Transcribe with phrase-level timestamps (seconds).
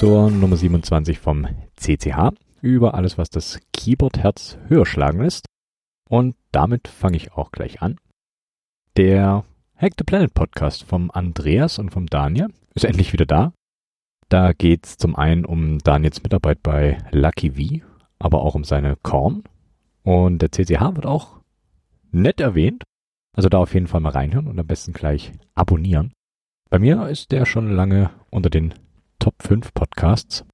[0.00, 1.46] Zur Nummer 27 vom
[1.76, 2.32] CCH
[2.62, 5.44] über alles, was das Keyboard-Herz höher schlagen lässt.
[6.08, 7.98] Und damit fange ich auch gleich an.
[8.96, 9.44] Der
[9.76, 13.52] Hack the Planet Podcast vom Andreas und vom Daniel ist endlich wieder da.
[14.30, 17.84] Da geht es zum einen um Daniels Mitarbeit bei Lucky V,
[18.18, 19.44] aber auch um seine Korn.
[20.02, 21.42] Und der CCH wird auch
[22.10, 22.84] nett erwähnt.
[23.36, 26.14] Also da auf jeden Fall mal reinhören und am besten gleich abonnieren.
[26.70, 28.72] Bei mir ist der schon lange unter den
[29.20, 30.46] Top 5 Podcasts.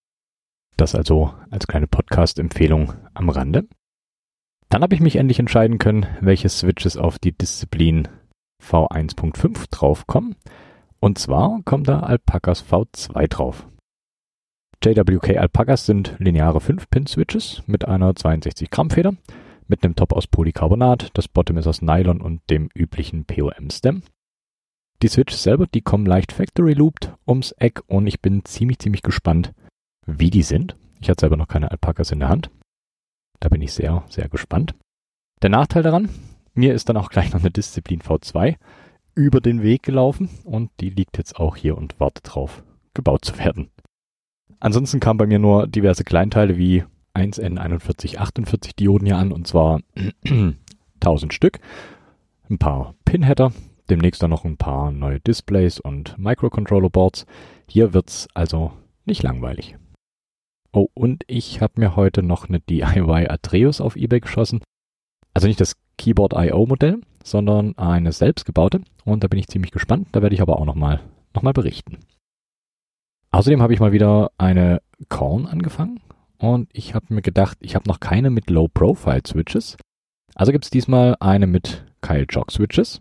[0.77, 3.69] Das also als kleine Podcast-Empfehlung am Rande.
[4.69, 8.09] Dann habe ich mich endlich entscheiden können, welche Switches auf die Disziplin
[8.61, 10.35] V1.5 draufkommen.
[10.99, 13.69] Und zwar kommt da Alpacas V2 drauf.
[14.83, 19.15] JWK Alpacas sind lineare 5-Pin-Switches mit einer 62 Gramm Feder,
[19.69, 24.03] mit einem Top aus Polycarbonat, das Bottom ist aus Nylon und dem üblichen POM-Stem.
[25.03, 29.03] Die Switches selber, die kommen leicht Factory Looped ums Eck und ich bin ziemlich, ziemlich
[29.03, 29.53] gespannt,
[30.07, 30.77] wie die sind.
[31.01, 32.51] Ich hatte selber noch keine Alpacas in der Hand.
[33.41, 34.75] Da bin ich sehr, sehr gespannt.
[35.43, 36.09] Der Nachteil daran,
[36.55, 38.57] mir ist dann auch gleich noch eine Disziplin V2
[39.15, 43.39] über den Weg gelaufen und die liegt jetzt auch hier und wartet drauf, gebaut zu
[43.39, 43.71] werden.
[44.61, 49.81] Ansonsten kamen bei mir nur diverse Kleinteile wie 1N4148 Dioden hier an und zwar
[51.01, 51.61] 1000 Stück,
[52.49, 53.53] ein paar Pinheader,
[53.91, 57.27] demnächst dann noch ein paar neue Displays und Microcontroller Boards.
[57.69, 58.73] Hier wird's also
[59.05, 59.77] nicht langweilig.
[60.73, 64.61] Oh, und ich habe mir heute noch eine DIY Atreus auf eBay geschossen.
[65.33, 68.83] Also nicht das Keyboard IO Modell, sondern eine selbstgebaute.
[69.05, 70.09] Und da bin ich ziemlich gespannt.
[70.13, 71.01] Da werde ich aber auch nochmal
[71.35, 71.99] noch mal berichten.
[73.31, 76.01] Außerdem habe ich mal wieder eine Korn angefangen.
[76.39, 79.77] Und ich habe mir gedacht, ich habe noch keine mit Low-Profile-Switches.
[80.35, 83.01] Also gibt es diesmal eine mit Kyle Jog Switches.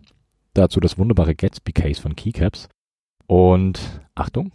[0.56, 2.70] Dazu das wunderbare Gatsby Case von Keycaps.
[3.26, 4.52] Und Achtung,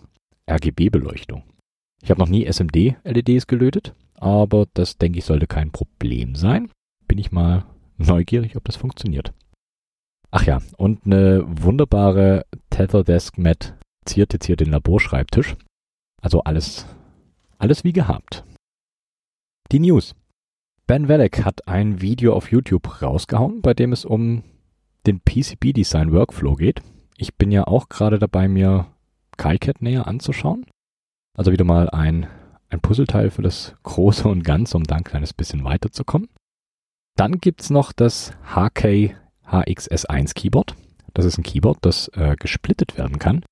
[0.49, 1.43] RGB-Beleuchtung.
[2.01, 6.71] Ich habe noch nie SMD-LEDs gelötet, aber das denke ich sollte kein Problem sein.
[7.07, 7.65] Bin ich mal
[7.97, 9.31] neugierig, ob das funktioniert.
[10.31, 15.55] Ach ja, und eine wunderbare Tether Desk Mat ziert jetzt hier den Laborschreibtisch.
[16.19, 16.87] Also alles,
[17.59, 18.43] alles wie gehabt.
[19.71, 20.15] Die News.
[20.87, 24.41] Ben Welleck hat ein Video auf YouTube rausgehauen, bei dem es um
[25.05, 26.81] den PCB Design Workflow geht.
[27.17, 28.87] Ich bin ja auch gerade dabei, mir
[29.37, 30.65] KiCad näher anzuschauen.
[31.35, 32.27] Also wieder mal ein,
[32.69, 36.29] ein Puzzleteil für das Große und Ganze, um da ein kleines bisschen weiterzukommen.
[37.15, 40.75] Dann gibt's noch das HK HXS1 Keyboard.
[41.13, 43.43] Das ist ein Keyboard, das äh, gesplittet werden kann.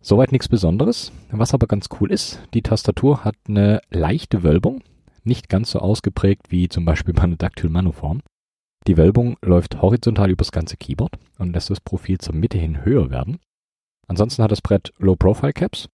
[0.00, 1.12] Soweit nichts Besonderes.
[1.30, 4.82] Was aber ganz cool ist, die Tastatur hat eine leichte Wölbung,
[5.24, 8.22] nicht ganz so ausgeprägt wie zum Beispiel bei einer Dactyl Manoform.
[8.86, 13.10] Die Wölbung läuft horizontal übers ganze Keyboard und lässt das Profil zur Mitte hin höher
[13.10, 13.38] werden.
[14.06, 15.88] Ansonsten hat das Brett Low Profile Caps.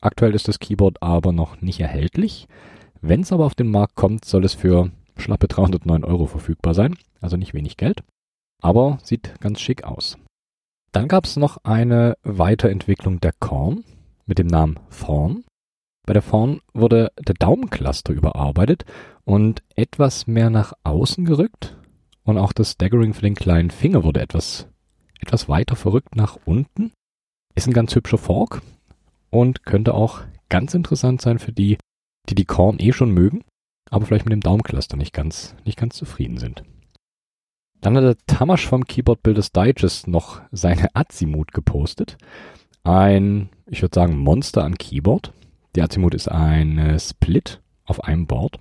[0.00, 2.48] Aktuell ist das Keyboard aber noch nicht erhältlich.
[3.00, 6.96] Wenn es aber auf den Markt kommt, soll es für schlappe 309 Euro verfügbar sein,
[7.20, 8.02] also nicht wenig Geld.
[8.60, 10.18] Aber sieht ganz schick aus.
[10.90, 13.84] Dann gab es noch eine Weiterentwicklung der Korn
[14.26, 15.44] mit dem Namen Thorn.
[16.06, 18.84] Bei der Thorn wurde der Daumencluster überarbeitet
[19.24, 21.76] und etwas mehr nach außen gerückt,
[22.26, 24.68] und auch das Staggering für den kleinen Finger wurde etwas,
[25.20, 26.92] etwas weiter verrückt nach unten.
[27.54, 28.62] Ist ein ganz hübscher Fork
[29.30, 31.78] und könnte auch ganz interessant sein für die,
[32.28, 33.44] die die Korn eh schon mögen,
[33.90, 36.64] aber vielleicht mit dem Daumencluster nicht ganz, nicht ganz zufrieden sind.
[37.80, 42.18] Dann hat der Tamasch vom Keyboard Builders Digest noch seine Azimut gepostet.
[42.82, 45.32] Ein, ich würde sagen, Monster an Keyboard.
[45.76, 48.58] Die Azimut ist ein Split auf einem Board.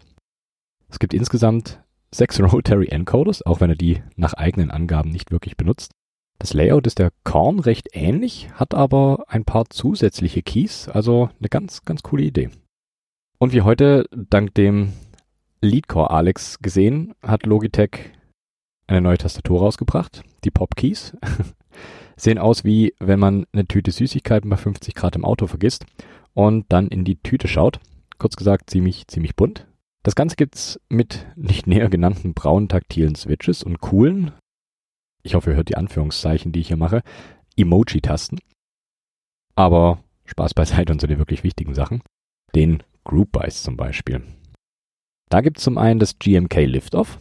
[0.89, 1.81] Es gibt insgesamt
[2.15, 5.91] sechs Rotary Encoders, auch wenn er die nach eigenen Angaben nicht wirklich benutzt.
[6.39, 11.49] Das Layout ist der Korn recht ähnlich, hat aber ein paar zusätzliche Keys, also eine
[11.49, 12.49] ganz, ganz coole Idee.
[13.37, 14.93] Und wie heute dank dem
[15.61, 18.11] Leadcore Alex gesehen, hat Logitech
[18.87, 21.15] eine neue Tastatur rausgebracht, die Pop Keys.
[22.17, 25.85] Sehen aus wie wenn man eine Tüte Süßigkeiten bei 50 Grad im Auto vergisst
[26.33, 27.79] und dann in die Tüte schaut.
[28.17, 29.67] Kurz gesagt ziemlich, ziemlich bunt.
[30.05, 34.33] Das Ganze gibt's mit nicht näher genannten braunen taktilen Switches und coolen,
[35.23, 37.01] ich hoffe, ihr hört die Anführungszeichen, die ich hier mache,
[37.57, 38.37] Emoji-Tasten.
[39.55, 42.03] Aber Spaß beiseite und so die wirklich wichtigen Sachen.
[42.53, 44.21] Den Group Buys zum Beispiel.
[45.29, 47.17] Da gibt's zum einen das GMK Liftoff.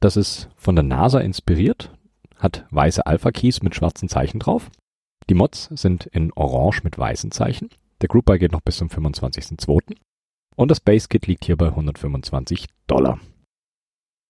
[0.00, 1.96] Das ist von der NASA inspiriert,
[2.36, 4.72] hat weiße Alpha-Keys mit schwarzen Zeichen drauf.
[5.30, 7.68] Die Mods sind in orange mit weißen Zeichen.
[8.00, 9.94] Der Group Buy geht noch bis zum 25.02.
[10.56, 13.18] Und das Base Kit liegt hier bei 125 Dollar.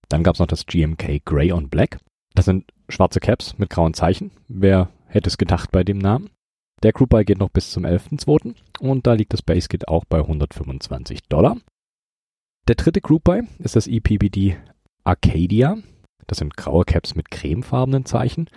[0.08, 1.98] Dann gab es noch das GMK Grey on Black.
[2.34, 4.30] Das sind schwarze Caps mit grauen Zeichen.
[4.48, 6.30] Wer hätte es gedacht bei dem Namen?
[6.82, 8.54] Der Group Buy geht noch bis zum 11.2.
[8.80, 11.56] und da liegt das Base Kit auch bei 125 Dollar.
[12.68, 14.56] Der dritte Group Buy ist das EPBD
[15.04, 15.78] Arcadia.
[16.26, 18.48] Das sind graue Caps mit cremefarbenen Zeichen.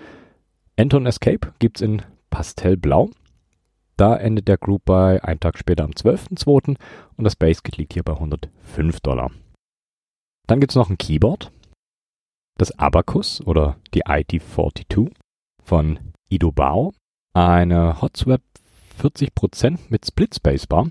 [0.78, 3.10] Anton Escape gibt's in Pastellblau.
[3.98, 6.78] Da endet der Group Buy einen Tag später am 12.2.
[7.18, 9.32] und das Base Kit liegt hier bei 105 Dollar.
[10.46, 11.52] Dann gibt's noch ein Keyboard.
[12.58, 15.12] Das Abacus oder die IT42
[15.64, 16.00] von
[16.30, 16.94] Ido Bao
[17.34, 18.42] eine Hotswap
[19.00, 20.90] 40% mit Split Spacebar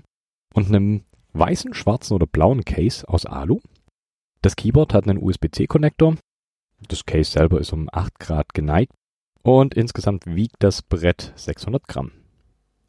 [0.53, 1.03] und einem
[1.33, 3.59] weißen, schwarzen oder blauen Case aus Alu.
[4.41, 6.15] Das Keyboard hat einen USB-C-Konnektor.
[6.87, 8.93] Das Case selber ist um 8 Grad geneigt
[9.43, 12.11] und insgesamt wiegt das Brett 600 Gramm.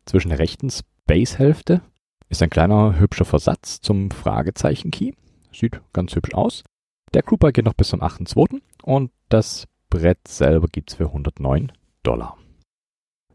[0.09, 1.83] Zwischen der rechten Space-Hälfte
[2.31, 5.13] ist ein kleiner hübscher Versatz zum Fragezeichen-Key.
[5.53, 6.65] Sieht ganz hübsch aus.
[7.13, 8.63] Der Grouper geht noch bis zum 8.2.
[8.83, 11.73] und das Brett selber gibt's für 109
[12.05, 12.39] Dollar.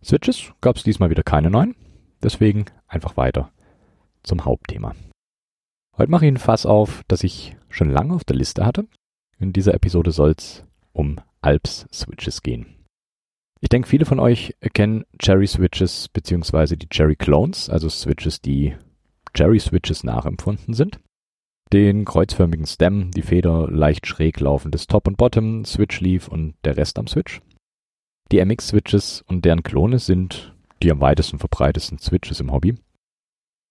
[0.04, 1.76] Switches gab es diesmal wieder keine neuen,
[2.24, 3.52] deswegen einfach weiter
[4.24, 4.96] zum Hauptthema.
[5.96, 8.88] Heute mache ich ein Fass auf, das ich schon lange auf der Liste hatte.
[9.38, 12.83] In dieser Episode soll es um Alps Switches gehen.
[13.64, 18.76] Ich denke, viele von euch kennen Cherry Switches beziehungsweise die Cherry Clones, also Switches, die
[19.34, 21.00] Cherry Switches nachempfunden sind.
[21.72, 26.76] Den kreuzförmigen Stem, die Feder, leicht schräg laufendes Top und Bottom, Switch Leaf und der
[26.76, 27.42] Rest am Switch.
[28.34, 32.76] Die MX-Switches und deren Klone sind die am weitesten verbreitesten Switches im Hobby.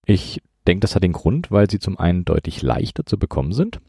[0.06, 3.82] Ich denke, das hat den Grund, weil sie zum einen deutlich leichter zu bekommen sind,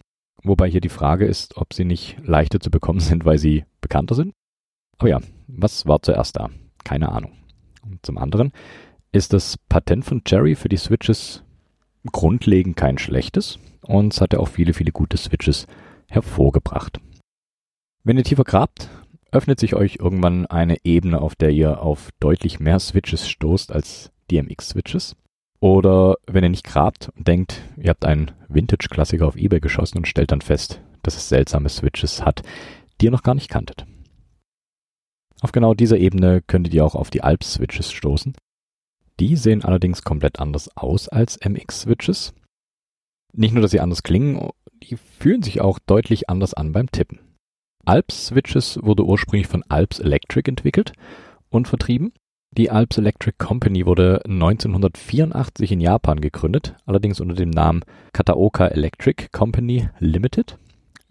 [0.43, 4.15] wobei hier die Frage ist, ob sie nicht leichter zu bekommen sind, weil sie bekannter
[4.15, 4.33] sind.
[4.97, 6.49] Aber ja, was war zuerst da?
[6.83, 7.33] Keine Ahnung.
[7.83, 8.51] Und zum anderen
[9.11, 11.43] ist das Patent von Cherry für die Switches
[12.11, 15.67] grundlegend kein schlechtes und es hat ja auch viele, viele gute Switches
[16.09, 16.99] hervorgebracht.
[18.03, 18.89] Wenn ihr tiefer grabt,
[19.31, 24.11] öffnet sich euch irgendwann eine Ebene, auf der ihr auf deutlich mehr Switches stoßt als
[24.29, 25.15] DMX-Switches.
[25.59, 30.07] Oder wenn ihr nicht grabt und denkt, ihr habt einen Vintage-Klassiker auf Ebay geschossen und
[30.07, 32.43] stellt dann fest, dass es seltsame Switches hat,
[32.99, 33.85] die ihr noch gar nicht kanntet.
[35.41, 38.33] Auf genau dieser Ebene könntet ihr auch auf die Alps-Switches stoßen.
[39.19, 42.33] Die sehen allerdings komplett anders aus als MX-Switches.
[43.33, 44.49] Nicht nur, dass sie anders klingen,
[44.83, 47.19] die fühlen sich auch deutlich anders an beim Tippen.
[47.85, 50.93] Alps Switches wurde ursprünglich von Alps Electric entwickelt
[51.49, 52.13] und vertrieben.
[52.55, 57.83] Die Alps Electric Company wurde 1984 in Japan gegründet, allerdings unter dem Namen
[58.13, 60.57] Kataoka Electric Company Limited.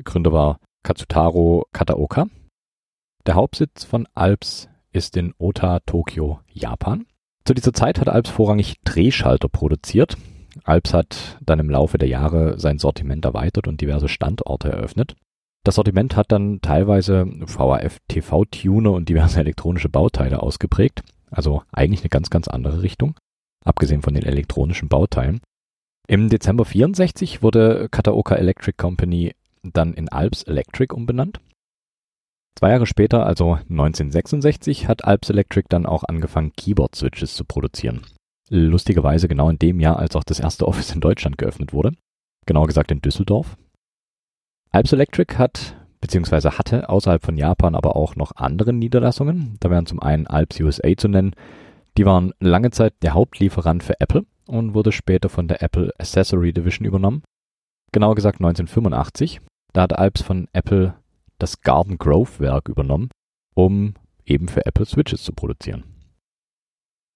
[0.05, 2.29] Gründer war Katsutaro Kataoka.
[3.27, 7.07] Der Hauptsitz von Alps ist in Ota, Tokio, Japan.
[7.45, 10.17] Zu dieser Zeit hat Alps vorrangig Drehschalter produziert.
[10.65, 15.15] Alps hat dann im Laufe der Jahre sein Sortiment erweitert und diverse Standorte eröffnet.
[15.65, 21.03] Das Sortiment hat dann teilweise VHF-TV-Tuner und diverse elektronische Bauteile ausgeprägt.
[21.31, 23.15] Also eigentlich eine ganz, ganz andere Richtung.
[23.65, 25.41] Abgesehen von den elektronischen Bauteilen.
[26.09, 31.41] Im Dezember 64 wurde Kataoka Electric Company dann in Alps Electric umbenannt.
[32.59, 38.03] Zwei Jahre später, also 1966, hat Alps Electric dann auch angefangen, Keyboard-Switches zu produzieren.
[38.49, 41.93] Lustigerweise genau in dem Jahr, als auch das erste Office in Deutschland geöffnet wurde.
[42.47, 43.57] Genauer gesagt in Düsseldorf.
[44.71, 46.51] Alps Electric hat bzw.
[46.51, 49.57] hatte außerhalb von Japan aber auch noch andere Niederlassungen.
[49.61, 51.35] Da wären zum einen Alps USA zu nennen.
[51.97, 56.53] Die waren lange Zeit der Hauptlieferant für Apple und wurde später von der Apple Accessory
[56.53, 57.23] Division übernommen.
[57.93, 59.41] Genauer gesagt 1985.
[59.73, 60.95] Da hat Alps von Apple
[61.43, 63.11] das Garden Grove Werk übernommen,
[63.55, 63.95] um
[64.25, 65.85] eben für Apple Switches zu produzieren.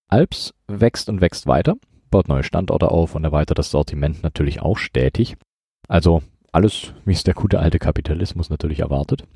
[0.09, 1.77] Alps wächst und wächst weiter,
[2.11, 5.37] baut neue Standorte auf und erweitert das Sortiment natürlich auch stetig.
[5.89, 9.27] Also alles, wie es der gute alte Kapitalismus natürlich erwartet.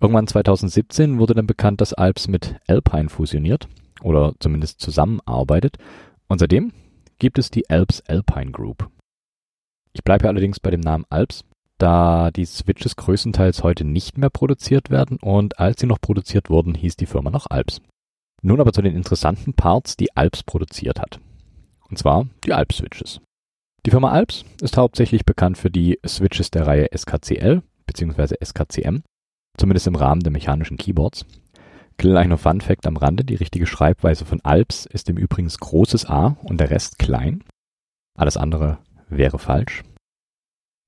[0.00, 3.68] Irgendwann 2017 wurde dann bekannt, dass Alps mit Alpine fusioniert
[4.02, 5.78] oder zumindest zusammenarbeitet.
[6.26, 6.72] Und seitdem
[7.18, 8.90] gibt es die Alps Alpine Group.
[9.92, 11.44] Ich bleibe allerdings bei dem Namen Alps,
[11.82, 16.74] da die Switches größtenteils heute nicht mehr produziert werden und als sie noch produziert wurden,
[16.74, 17.82] hieß die Firma noch Alps.
[18.40, 21.20] Nun aber zu den interessanten Parts, die Alps produziert hat.
[21.88, 23.20] Und zwar die Alps Switches.
[23.84, 28.36] Die Firma Alps ist hauptsächlich bekannt für die Switches der Reihe SKCL bzw.
[28.44, 29.02] SKCM,
[29.58, 31.26] zumindest im Rahmen der mechanischen Keyboards.
[31.98, 36.36] Kleiner Fun Fact am Rande, die richtige Schreibweise von Alps ist im Übrigen großes A
[36.44, 37.42] und der Rest klein.
[38.16, 39.82] Alles andere wäre falsch.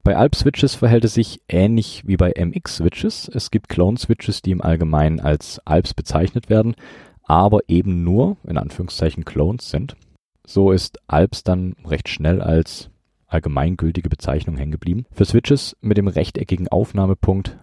[0.04, 3.30] Bei Alps-Switches verhält es sich ähnlich wie bei MX-Switches.
[3.32, 6.76] Es gibt Clone-Switches, die im Allgemeinen als Alps bezeichnet werden,
[7.23, 9.96] aber eben nur, in Anführungszeichen, Clones sind.
[10.46, 12.90] So ist Alps dann recht schnell als
[13.28, 15.06] allgemeingültige Bezeichnung hängen geblieben.
[15.11, 17.56] Für Switches mit dem rechteckigen Aufnahmepunkt,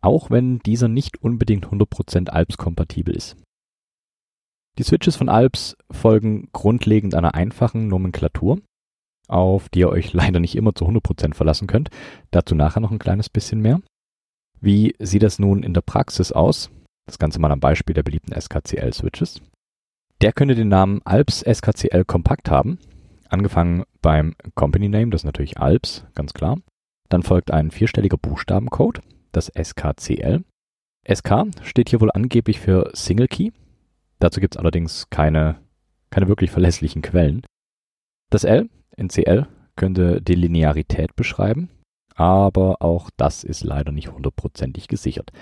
[0.00, 3.36] auch wenn dieser nicht unbedingt 100% Alps kompatibel ist.
[4.78, 8.58] Die Switches von Alps folgen grundlegend einer einfachen Nomenklatur,
[9.28, 11.90] auf die ihr euch leider nicht immer zu 100% verlassen könnt.
[12.30, 13.80] Dazu nachher noch ein kleines bisschen mehr.
[14.60, 16.70] Wie sieht das nun in der Praxis aus?
[17.06, 19.42] Das Ganze mal am Beispiel der beliebten SKCL-Switches.
[20.20, 22.78] Der könnte den Namen Alps SKCL Kompakt haben,
[23.28, 26.58] angefangen beim Company Name, das ist natürlich Alps, ganz klar.
[27.08, 29.00] Dann folgt ein vierstelliger Buchstabencode,
[29.32, 30.44] das SKCL.
[31.06, 33.50] SK steht hier wohl angeblich für Single Key.
[34.18, 35.60] Dazu gibt es allerdings keine,
[36.10, 37.42] keine wirklich verlässlichen Quellen.
[38.30, 39.46] Das L in CL
[39.76, 41.68] könnte die Linearität beschreiben,
[42.14, 45.32] aber auch das ist leider nicht hundertprozentig gesichert.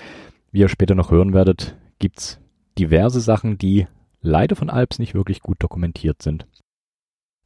[0.51, 2.41] Wie ihr später noch hören werdet, gibt es
[2.79, 3.87] diverse Sachen, die
[4.21, 6.47] leider von Alps nicht wirklich gut dokumentiert sind.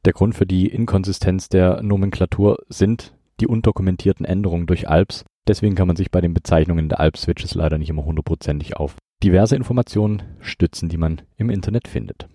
[0.05, 5.25] Der Grund für die Inkonsistenz der Nomenklatur sind die undokumentierten Änderungen durch Alps.
[5.47, 9.55] Deswegen kann man sich bei den Bezeichnungen der Alp-Switches leider nicht immer hundertprozentig auf diverse
[9.55, 12.27] Informationen stützen, die man im Internet findet.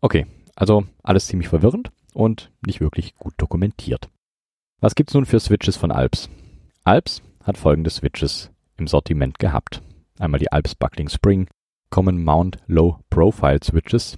[0.00, 4.08] Okay, also alles ziemlich verwirrend und nicht wirklich gut dokumentiert.
[4.80, 6.28] Was gibt's nun für Switches von Alps?
[6.84, 9.82] Alps hat folgende Switches im Sortiment gehabt.
[10.18, 11.48] Einmal die Alps Buckling Spring,
[11.90, 14.16] Common Mount Low Profile Switches,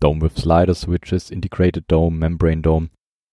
[0.00, 2.90] Dome with Slider Switches, Integrated Dome, Membrane Dome,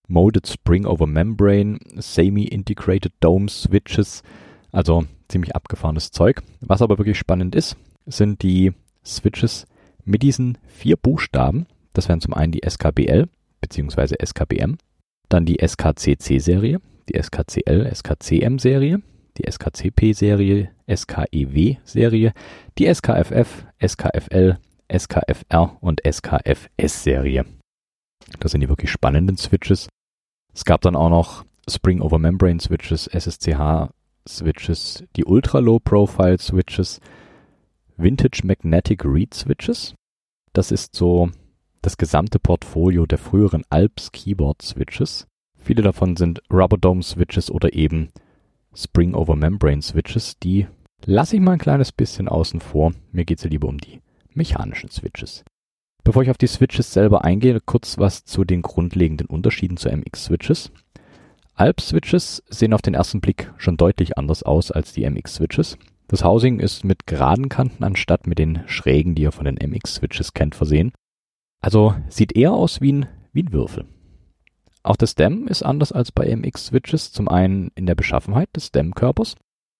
[0.07, 4.24] Molded Spring over Membrane, Semi-Integrated Dome Switches,
[4.71, 6.41] also ziemlich abgefahrenes Zeug.
[6.62, 9.65] Was aber wirklich spannend ist, sind die Switches
[10.03, 11.65] mit diesen vier Buchstaben.
[11.93, 13.27] Das wären zum einen die SKBL
[13.67, 14.15] bzw.
[14.24, 14.77] SKBM,
[15.29, 16.79] dann die SKCC-Serie,
[17.10, 19.01] die SKCL, SKCM-Serie,
[19.38, 22.34] die SKCP-Serie, SKEW-Serie,
[22.77, 24.57] die SKFF, SKFL,
[24.91, 27.45] SKFR und SKFS-Serie.
[28.39, 29.89] Das sind die wirklich spannenden Switches.
[30.53, 33.89] Es gab dann auch noch Spring Over Membrane Switches, SSCH
[34.27, 37.00] Switches, die Ultra Low Profile Switches,
[37.98, 39.93] Vintage Magnetic Reed Switches.
[40.53, 41.29] Das ist so
[41.86, 45.27] das gesamte Portfolio der früheren Alps Keyboard Switches.
[45.56, 48.10] Viele davon sind Rubber Dome Switches oder eben
[48.74, 50.39] Spring Over Membrane Switches.
[50.39, 50.65] Die
[51.06, 52.94] lasse ich mal ein kleines bisschen außen vor.
[53.12, 54.01] Mir geht es ja lieber um die
[54.34, 55.44] mechanischen Switches.
[56.04, 60.72] Bevor ich auf die Switches selber eingehe, kurz was zu den grundlegenden Unterschieden zu MX-Switches.
[61.54, 65.77] Alp-Switches sehen auf den ersten Blick schon deutlich anders aus als die MX-Switches.
[66.08, 70.34] Das Housing ist mit geraden Kanten anstatt mit den schrägen, die ihr von den MX-Switches
[70.34, 70.92] kennt, versehen.
[71.65, 73.86] Also sieht eher aus wie ein, wie ein Würfel.
[74.84, 79.36] Auch das Stem ist anders als bei MX-Switches, zum einen in der Beschaffenheit des Stem-Körpers,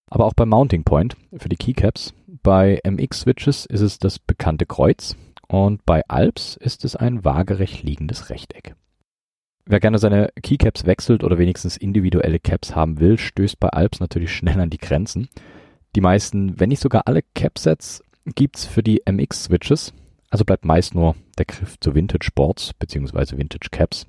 [0.10, 2.16] aber auch beim Mounting Point für die Keycaps.
[2.42, 5.16] Bei MX-Switches ist es das bekannte Kreuz
[5.48, 8.74] und bei Alps ist es ein waagerecht liegendes Rechteck.
[9.68, 14.34] Wer gerne seine Keycaps wechselt oder wenigstens individuelle Caps haben will, stößt bei Alps natürlich
[14.34, 15.30] schnell an die Grenzen.
[15.96, 19.94] Die meisten, wenn nicht sogar alle Capsets, gibt's für die MX-Switches,
[20.36, 23.38] also bleibt meist nur der Griff zu Vintage Boards bzw.
[23.38, 24.06] Vintage Caps.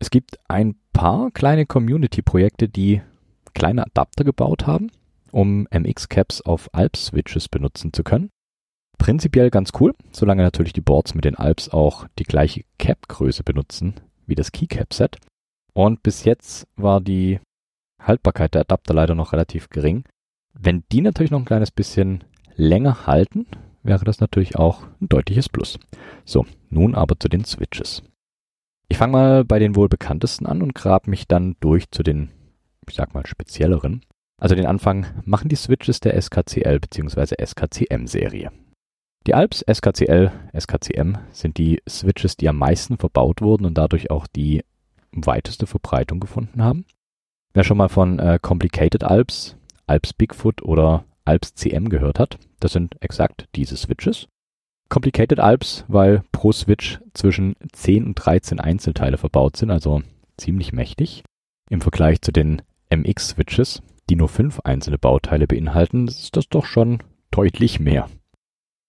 [0.00, 3.00] Es gibt ein paar kleine Community-Projekte, die
[3.54, 4.90] kleine Adapter gebaut haben,
[5.30, 8.30] um MX-Caps auf Alps-Switches benutzen zu können.
[8.98, 13.94] Prinzipiell ganz cool, solange natürlich die Boards mit den Alps auch die gleiche Cap-Größe benutzen
[14.26, 15.18] wie das Keycap-Set.
[15.74, 17.38] Und bis jetzt war die
[18.00, 20.02] Haltbarkeit der Adapter leider noch relativ gering.
[20.54, 22.24] Wenn die natürlich noch ein kleines bisschen
[22.56, 23.46] länger halten,
[23.82, 25.78] wäre das natürlich auch ein deutliches Plus.
[26.24, 28.02] So, nun aber zu den Switches.
[28.88, 32.30] Ich fange mal bei den wohl bekanntesten an und grab mich dann durch zu den,
[32.86, 34.04] ich sag mal, spezielleren.
[34.38, 37.36] Also den Anfang machen die Switches der SKCL bzw.
[37.44, 38.50] SKCM-Serie.
[39.26, 44.26] Die Alps SKCL, SKCM sind die Switches, die am meisten verbaut wurden und dadurch auch
[44.26, 44.64] die
[45.12, 46.84] weiteste Verbreitung gefunden haben.
[47.54, 52.72] Wer schon mal von äh, Complicated Alps, Alps Bigfoot oder Alps CM gehört hat, das
[52.72, 54.28] sind exakt diese Switches.
[54.88, 60.02] Complicated Alps, weil pro Switch zwischen 10 und 13 Einzelteile verbaut sind, also
[60.36, 61.24] ziemlich mächtig.
[61.70, 62.60] Im Vergleich zu den
[62.90, 68.08] MX-Switches, die nur fünf einzelne Bauteile beinhalten, ist das doch schon deutlich mehr.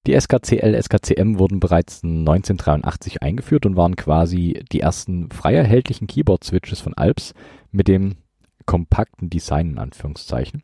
[0.05, 6.81] Die SKCL, SKCM wurden bereits 1983 eingeführt und waren quasi die ersten frei erhältlichen Keyboard-Switches
[6.81, 7.33] von Alps
[7.71, 8.17] mit dem
[8.65, 10.63] kompakten Design in Anführungszeichen.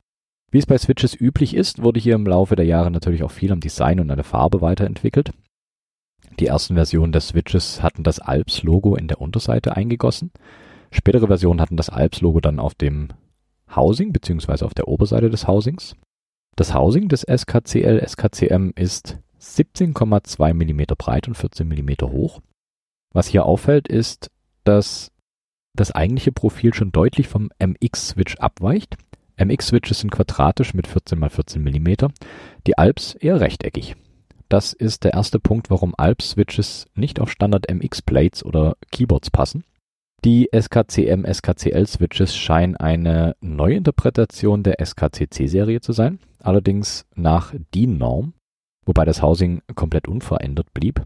[0.51, 3.51] Wie es bei Switches üblich ist, wurde hier im Laufe der Jahre natürlich auch viel
[3.51, 5.31] am Design und an der Farbe weiterentwickelt.
[6.39, 10.31] Die ersten Versionen der Switches hatten das Alps-Logo in der Unterseite eingegossen.
[10.91, 13.09] Spätere Versionen hatten das Alps-Logo dann auf dem
[13.75, 14.65] Housing bzw.
[14.65, 15.95] auf der Oberseite des Housings.
[16.55, 22.41] Das Housing des SKCL, SKCM ist 17,2 mm breit und 14 mm hoch.
[23.13, 24.29] Was hier auffällt, ist,
[24.63, 25.11] dass
[25.73, 28.97] das eigentliche Profil schon deutlich vom MX-Switch abweicht.
[29.39, 32.07] MX-Switches sind quadratisch mit 14 x 14 mm,
[32.67, 33.95] die Alps eher rechteckig.
[34.49, 39.63] das ist der erste Punkt, warum Alps-Switches nicht auf Standard-MX-Plates oder Keyboards passen.
[40.25, 48.33] Die SKCM SKCL Switches scheinen eine Neuinterpretation der SKCC-Serie zu sein, allerdings nach DIN-Norm,
[48.85, 51.05] wobei das Housing komplett unverändert blieb.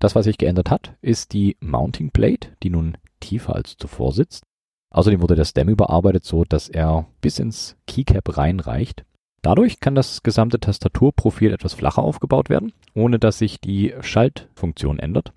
[0.00, 4.42] Das, was sich geändert hat, ist die Mounting Plate, die nun tiefer als zuvor sitzt.
[4.90, 9.04] Außerdem wurde der Stem überarbeitet, so dass er bis ins Keycap reinreicht.
[9.42, 15.32] Dadurch kann das gesamte Tastaturprofil etwas flacher aufgebaut werden, ohne dass sich die Schaltfunktion ändert.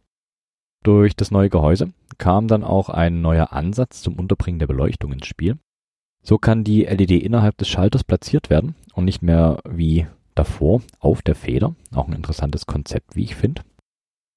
[0.83, 5.27] Durch das neue Gehäuse kam dann auch ein neuer Ansatz zum Unterbringen der Beleuchtung ins
[5.27, 5.57] Spiel.
[6.21, 11.21] So kann die LED innerhalb des Schalters platziert werden und nicht mehr wie davor auf
[11.21, 11.75] der Feder.
[11.93, 13.61] Auch ein interessantes Konzept, wie ich finde.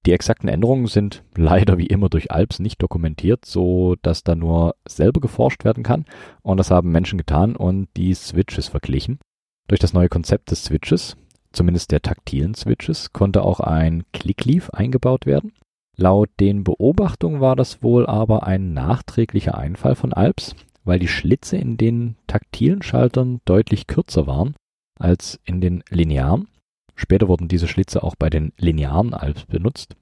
[0.06, 4.76] Die exakten Änderungen sind leider wie immer durch Alps nicht dokumentiert, so dass da nur
[4.86, 6.04] selber geforscht werden kann.
[6.42, 9.18] Und das haben Menschen getan und die Switches verglichen.
[9.66, 11.16] Durch das neue Konzept des Switches,
[11.50, 15.52] zumindest der taktilen Switches, konnte auch ein Clickleaf eingebaut werden.
[15.96, 21.56] Laut den Beobachtungen war das wohl aber ein nachträglicher Einfall von Alps, weil die Schlitze
[21.56, 24.54] in den taktilen Schaltern deutlich kürzer waren
[25.00, 26.46] als in den linearen.
[26.96, 29.96] Später wurden diese Schlitze auch bei den linearen Alps benutzt.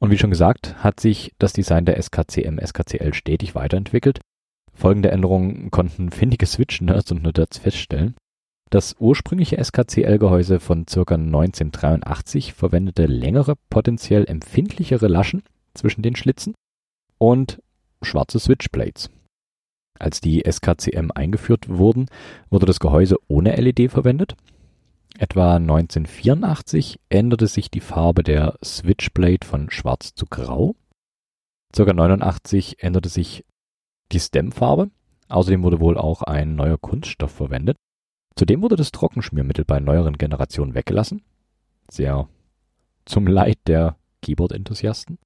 [0.00, 4.20] Und wie schon gesagt, hat sich das Design der SKCM SKCL stetig weiterentwickelt.
[4.74, 8.16] Folgende Änderungen konnten findige Switch-Nerds und Nerds feststellen.
[8.70, 11.14] Das ursprüngliche SKCL-Gehäuse von ca.
[11.14, 15.42] 1983 verwendete längere, potenziell empfindlichere Laschen
[15.74, 16.54] zwischen den Schlitzen
[17.18, 17.62] und
[18.00, 19.10] schwarze Switchplates.
[19.98, 22.06] Als die SKCM eingeführt wurden,
[22.48, 24.36] wurde das Gehäuse ohne LED verwendet.
[25.18, 30.74] Etwa 1984 änderte sich die Farbe der Switchblade von schwarz zu grau.
[31.74, 31.92] Ca.
[31.92, 33.44] 89 änderte sich
[34.10, 34.90] die Stemfarbe.
[35.28, 37.76] Außerdem wurde wohl auch ein neuer Kunststoff verwendet.
[38.36, 41.22] Zudem wurde das Trockenschmiermittel bei neueren Generationen weggelassen.
[41.90, 42.28] Sehr
[43.04, 45.18] zum Leid der Keyboard-Enthusiasten.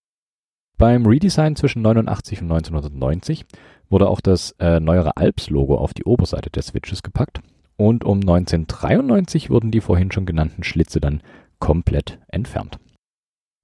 [0.79, 3.47] Beim Redesign zwischen 89 und 1990
[3.89, 7.41] wurde auch das äh, neuere Alps-Logo auf die Oberseite der Switches gepackt
[7.77, 11.23] und um 1993 wurden die vorhin schon genannten Schlitze dann
[11.59, 12.79] komplett entfernt.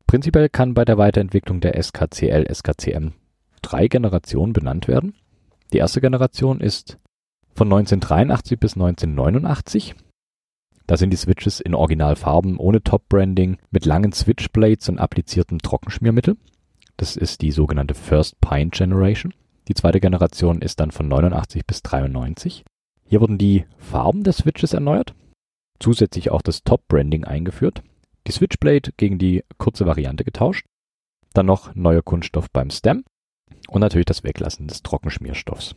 [0.07, 3.13] Prinzipiell kann bei der Weiterentwicklung der SKCL SKCM
[3.63, 5.15] drei Generationen benannt werden.
[5.73, 6.99] Die erste Generation ist
[7.55, 9.95] von 1983 bis 1989.
[10.87, 16.37] Da sind die Switches in Originalfarben ohne Top-Branding mit langen Switchblades und appliziertem Trockenschmiermittel.
[16.97, 19.33] Das ist die sogenannte First Pine Generation.
[19.69, 22.65] Die zweite Generation ist dann von 89 bis 93.
[23.05, 25.15] Hier wurden die Farben der Switches erneuert,
[25.79, 27.83] zusätzlich auch das Top-Branding eingeführt,
[28.27, 30.67] die Switchblade gegen die kurze Variante getauscht,
[31.35, 33.05] dann noch neuer Kunststoff beim Stem
[33.69, 35.75] und natürlich das Weglassen des Trockenschmierstoffs.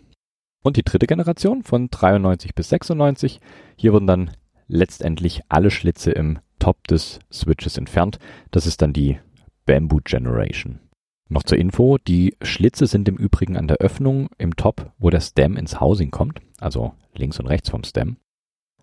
[0.63, 3.39] Und die dritte Generation von 93 bis 96.
[3.77, 4.31] Hier wurden dann
[4.67, 8.17] letztendlich alle Schlitze im Top des Switches entfernt.
[8.49, 9.19] Das ist dann die
[9.65, 10.79] Bamboo Generation.
[11.27, 15.21] Noch zur Info, die Schlitze sind im Übrigen an der Öffnung im Top, wo der
[15.21, 18.17] Stem ins Housing kommt, also links und rechts vom Stem.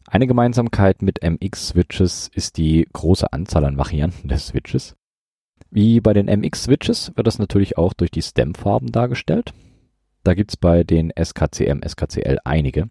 [0.08, 4.96] Eine Gemeinsamkeit mit MX-Switches ist die große Anzahl an Varianten des Switches.
[5.70, 9.54] Wie bei den MX-Switches wird das natürlich auch durch die Stem-Farben dargestellt.
[10.24, 12.90] Da gibt's bei den SKCM, SKCL einige.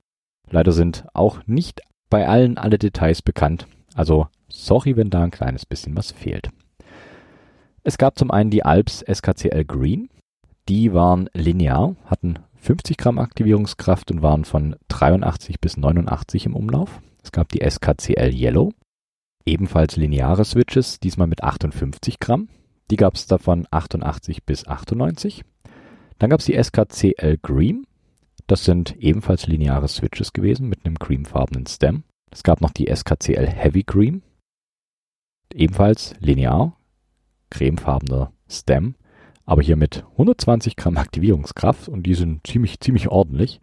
[0.49, 3.67] Leider sind auch nicht bei allen alle Details bekannt.
[3.93, 6.49] Also sorry, wenn da ein kleines bisschen was fehlt.
[7.83, 10.09] Es gab zum einen die Alps SKCL Green.
[10.69, 17.01] Die waren linear, hatten 50 Gramm Aktivierungskraft und waren von 83 bis 89 im Umlauf.
[17.23, 18.71] Es gab die SKCL Yellow,
[19.45, 22.49] ebenfalls lineare Switches, diesmal mit 58 Gramm.
[22.91, 25.43] Die gab es davon 88 bis 98.
[26.19, 27.87] Dann gab es die SKCL Green.
[28.45, 32.03] Das sind ebenfalls lineare Switches gewesen mit einem creamfarbenen Stem.
[32.29, 34.21] Es gab noch die SKCL Heavy Green.
[35.53, 36.77] Ebenfalls linear,
[37.51, 38.95] cremefarbener Stem,
[39.45, 43.61] aber hier mit 120 Gramm Aktivierungskraft und die sind ziemlich, ziemlich ordentlich.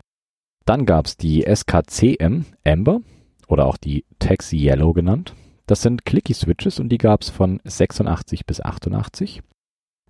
[0.65, 3.01] Dann gab es die SKCM Amber
[3.49, 5.35] oder auch die Taxi Yellow genannt.
[5.67, 9.43] Das sind Clicky Switches und die gab es von 86 bis 88.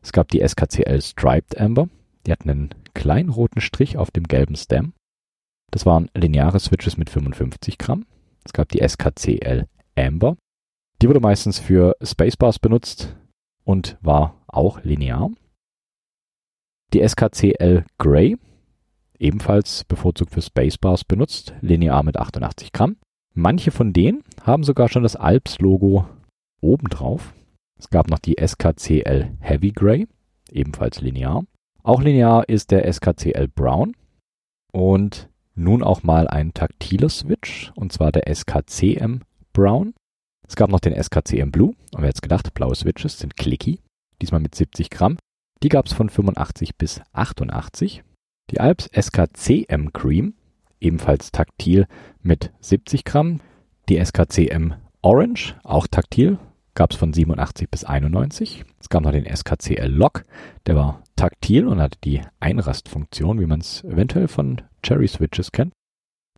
[0.02, 1.88] Es gab die SKCL Striped Amber.
[2.26, 4.92] Die hatten einen kleinen roten Strich auf dem gelben Stem.
[5.70, 8.06] Das waren lineare Switches mit 55 Gramm.
[8.44, 10.36] Es gab die SKCL Amber.
[11.00, 13.16] Die wurde meistens für Spacebars benutzt
[13.68, 15.30] und war auch linear.
[16.94, 18.38] Die SKCL Grey,
[19.18, 22.96] ebenfalls bevorzugt für Spacebars benutzt, linear mit 88 Gramm.
[23.34, 26.08] Manche von denen haben sogar schon das Alps-Logo
[26.62, 27.34] obendrauf.
[27.78, 30.08] Es gab noch die SKCL Heavy Grey,
[30.50, 31.44] ebenfalls linear.
[31.82, 33.94] Auch linear ist der SKCL Brown
[34.72, 39.20] und nun auch mal ein taktiler Switch und zwar der SKCM
[39.52, 39.92] Brown.
[40.48, 41.74] Es gab noch den SKCM Blue.
[41.94, 43.80] Und wer jetzt gedacht, blaue Switches sind clicky.
[44.20, 45.18] Diesmal mit 70 Gramm.
[45.62, 48.02] Die gab es von 85 bis 88.
[48.50, 50.34] Die Alps SKCM Cream,
[50.80, 51.86] ebenfalls taktil
[52.22, 53.40] mit 70 Gramm.
[53.88, 56.38] Die SKCM Orange, auch taktil,
[56.74, 58.64] gab es von 87 bis 91.
[58.80, 60.24] Es gab noch den SKCL Lock,
[60.66, 65.72] der war taktil und hatte die Einrastfunktion, wie man es eventuell von Cherry Switches kennt.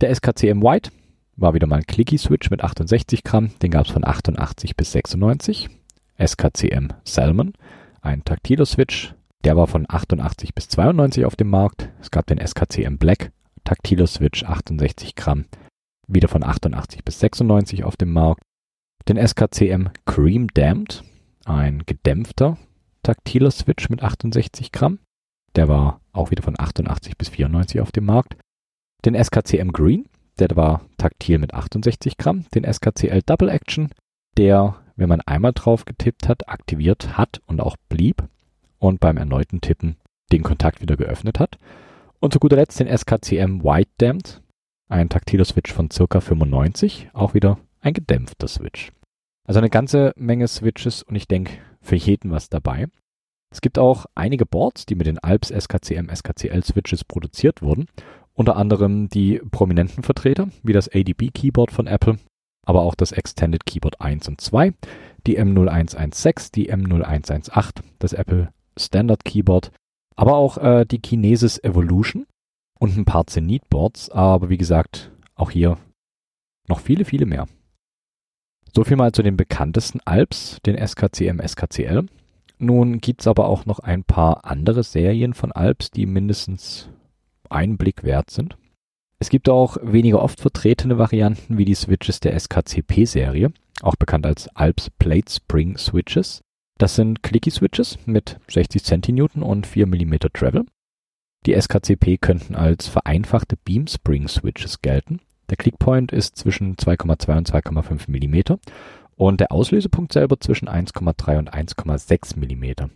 [0.01, 0.91] Der SKCM White
[1.41, 4.93] war wieder mal ein Clicky Switch mit 68 Gramm, den gab es von 88 bis
[4.93, 5.69] 96.
[6.19, 7.55] SKCM Salmon,
[8.03, 11.89] ein taktiler Switch, der war von 88 bis 92 auf dem Markt.
[12.01, 13.33] Es gab den SKCM Black,
[13.65, 15.47] taktiler Switch 68 Gramm,
[16.07, 18.43] wieder von 88 bis 96 auf dem Markt.
[19.09, 21.03] Den SKCM Cream Damped,
[21.47, 22.59] ein gedämpfter
[23.03, 24.99] taktiler Switch mit 68 Gramm.
[25.57, 28.37] Der war auch wieder von 88 bis 94 auf dem Markt.
[29.05, 30.07] Den SKCM Green,
[30.41, 32.47] der war taktil mit 68 Gramm.
[32.55, 33.91] Den SKCL Double Action,
[34.37, 38.25] der, wenn man einmal drauf getippt hat, aktiviert hat und auch blieb
[38.79, 39.97] und beim erneuten Tippen
[40.33, 41.59] den Kontakt wieder geöffnet hat.
[42.19, 44.43] Und zu guter Letzt den SKCM White Damped,
[44.89, 48.93] ein taktiler Switch von circa 95, auch wieder ein gedämpfter Switch.
[49.47, 52.89] Also eine ganze Menge Switches und ich denke für jeden was dabei.
[53.53, 57.89] Es gibt auch einige Boards, die mit den Alps SKCM SKCL Switches produziert wurden.
[58.41, 62.17] Unter anderem die prominenten Vertreter, wie das ADB Keyboard von Apple,
[62.65, 64.73] aber auch das Extended Keyboard 1 und 2,
[65.27, 68.49] die M0116, die M0118, das Apple
[68.79, 69.73] Standard Keyboard,
[70.17, 72.25] aber auch äh, die Kinesis Evolution
[72.79, 75.77] und ein paar Zenith Boards, aber wie gesagt, auch hier
[76.67, 77.47] noch viele, viele mehr.
[78.75, 82.07] So viel mal zu den bekanntesten Alps, den SKCM, SKCL.
[82.57, 86.89] Nun gibt's aber auch noch ein paar andere Serien von Alps, die mindestens
[87.51, 88.57] einen Blick wert sind.
[89.19, 94.49] Es gibt auch weniger oft vertretene Varianten wie die Switches der SKCP-Serie, auch bekannt als
[94.57, 96.41] Alps Plate Spring Switches.
[96.79, 100.65] Das sind Clicky-Switches mit 60 Centinewton und 4 mm Travel.
[101.47, 105.21] Die SKCP könnten als vereinfachte Beam-Spring-Switches gelten.
[105.51, 108.59] Der Clickpoint ist zwischen 2,2 und 2,5 mm
[109.17, 112.91] und der Auslösepunkt selber zwischen 1,3 und 1,6 mm.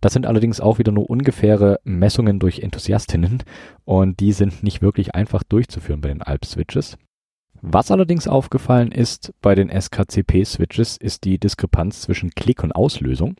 [0.00, 3.42] Das sind allerdings auch wieder nur ungefähre Messungen durch Enthusiastinnen
[3.84, 6.96] und die sind nicht wirklich einfach durchzuführen bei den Alp-Switches.
[7.62, 13.36] Was allerdings aufgefallen ist bei den SKCP-Switches, ist die Diskrepanz zwischen Klick und Auslösung,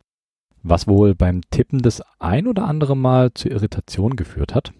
[0.62, 4.74] was wohl beim Tippen das ein oder andere Mal zu Irritation geführt hat.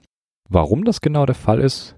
[0.51, 1.97] Warum das genau der Fall ist,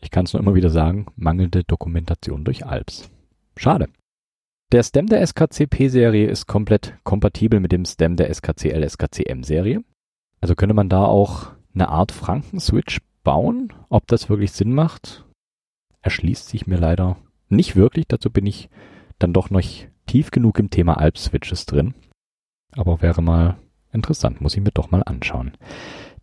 [0.00, 3.10] ich kann es nur immer wieder sagen, mangelnde Dokumentation durch Alps.
[3.56, 3.88] Schade.
[4.74, 9.84] Der Stem der SKCP-Serie ist komplett kompatibel mit dem Stem der SKCL-SKCM-Serie.
[10.40, 13.72] Also könnte man da auch eine Art Franken-Switch bauen.
[13.88, 15.26] Ob das wirklich Sinn macht,
[16.02, 18.06] erschließt sich mir leider nicht wirklich.
[18.08, 18.68] Dazu bin ich
[19.20, 19.62] dann doch noch
[20.06, 21.94] tief genug im Thema Alp-Switches drin.
[22.72, 23.56] Aber wäre mal
[23.92, 25.52] interessant, muss ich mir doch mal anschauen.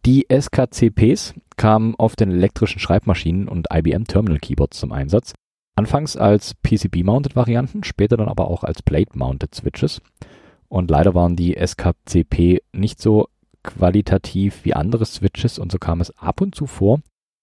[0.05, 5.35] Die SKCPs kamen auf den elektrischen Schreibmaschinen und IBM Terminal Keyboards zum Einsatz.
[5.81, 9.99] Anfangs als PCB-mounted Varianten, später dann aber auch als Plate-mounted Switches.
[10.69, 13.29] Und leider waren die SKCP nicht so
[13.63, 16.99] qualitativ wie andere Switches und so kam es ab und zu vor,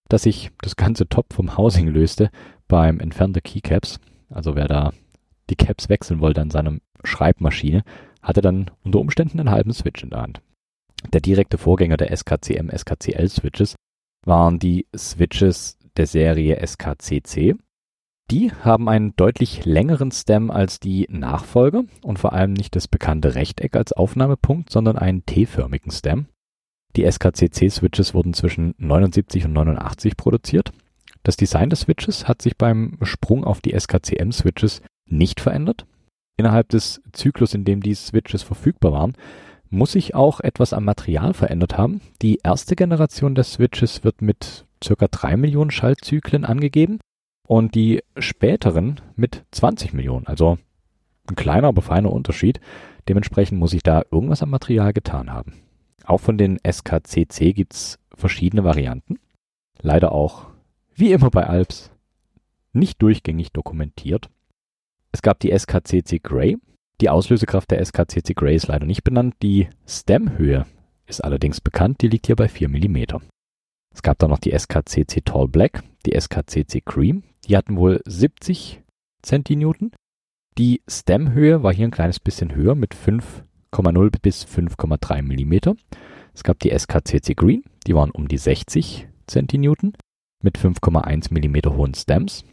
[0.08, 2.30] dass sich das ganze Top vom Housing löste
[2.68, 3.98] beim Entfernen der Keycaps.
[4.30, 4.92] Also wer da
[5.50, 7.82] die Caps wechseln wollte an seiner Schreibmaschine,
[8.22, 10.40] hatte dann unter Umständen einen halben Switch in der Hand.
[11.12, 13.74] Der direkte Vorgänger der SKCM, SKCL Switches
[14.24, 17.56] waren die Switches der Serie SKCC.
[18.30, 23.34] Die haben einen deutlich längeren Stem als die Nachfolger und vor allem nicht das bekannte
[23.34, 26.26] Rechteck als Aufnahmepunkt, sondern einen T-förmigen Stem.
[26.96, 30.72] Die SKCC-Switches wurden zwischen 79 und 89 produziert.
[31.22, 35.86] Das Design des Switches hat sich beim Sprung auf die SKCM-Switches nicht verändert.
[36.36, 39.14] Innerhalb des Zyklus, in dem die Switches verfügbar waren,
[39.70, 42.02] muss sich auch etwas am Material verändert haben.
[42.20, 46.98] Die erste Generation der Switches wird mit circa 3 Millionen Schaltzyklen angegeben
[47.48, 50.26] und die späteren mit 20 Millionen.
[50.26, 50.58] Also
[51.26, 52.60] ein kleiner, aber feiner Unterschied.
[53.08, 55.54] Dementsprechend muss sich da irgendwas am Material getan haben.
[56.04, 59.18] Auch von den SKCC gibt's verschiedene Varianten.
[59.80, 60.46] Leider auch,
[60.94, 61.90] wie immer bei Alps,
[62.74, 64.28] nicht durchgängig dokumentiert.
[65.10, 66.58] Es gab die SKCC Grey.
[67.00, 69.36] Die Auslösekraft der SKCC Grey ist leider nicht benannt.
[69.42, 70.66] Die Stemhöhe
[71.06, 72.02] ist allerdings bekannt.
[72.02, 73.20] Die liegt hier bei 4 mm.
[73.94, 77.22] Es gab dann noch die SKCC Tall Black, die SKCC Cream.
[77.48, 78.82] Die hatten wohl 70
[79.22, 79.92] Centinewton.
[80.58, 85.76] Die Stemhöhe war hier ein kleines bisschen höher mit 5 5,0 bis 5,3 mm.
[86.34, 89.92] Es gab die SKCC Green, die waren um die 60 Centinewton
[90.42, 92.44] mit 5,1 mm hohen Stems.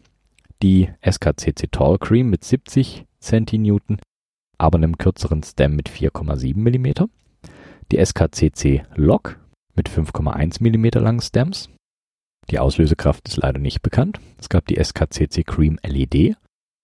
[0.64, 4.00] die SKCC Tall Cream mit 70 Centinewton,
[4.58, 7.08] aber einem kürzeren Stem mit 4,7 mm.
[7.92, 9.40] Die SKCC Lock
[9.76, 11.70] mit 5,1 mm langen Stems.
[12.50, 14.20] Die Auslösekraft ist leider nicht bekannt.
[14.40, 16.36] Es gab die SKCC Cream LED,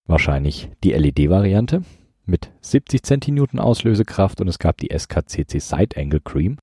[0.08, 1.84] wahrscheinlich die LED-Variante
[2.26, 6.58] mit 70 Centinewton Auslösekraft und es gab die SKCC Side Angle Cream.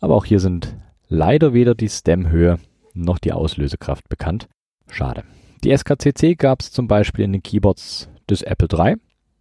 [0.00, 0.76] Aber auch hier sind
[1.08, 2.58] leider weder die Stemhöhe
[2.94, 4.48] noch die Auslösekraft bekannt.
[4.88, 5.24] Schade.
[5.64, 8.96] Die SKCC gab es zum Beispiel in den Keyboards des Apple III.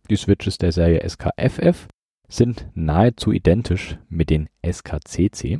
[0.09, 1.87] Die Switches der Serie SKFF
[2.27, 5.59] sind nahezu identisch mit den SKCC.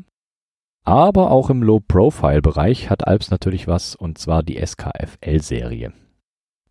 [0.86, 5.93] Aber auch im Low-Profile-Bereich hat Alps natürlich was, und zwar die SKFL-Serie.